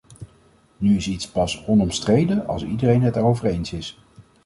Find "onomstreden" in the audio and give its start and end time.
1.67-2.47